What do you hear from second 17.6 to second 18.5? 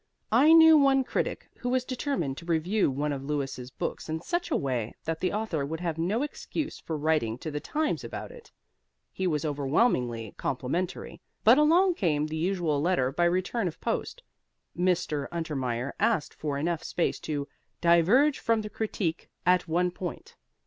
"diverge